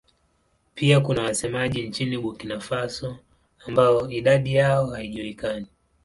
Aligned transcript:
Pia 0.75 0.99
kuna 0.99 1.21
wasemaji 1.21 1.81
nchini 1.87 2.17
Burkina 2.17 2.59
Faso 2.59 3.17
ambao 3.67 4.09
idadi 4.11 4.53
yao 4.55 4.85
haijulikani. 4.89 5.67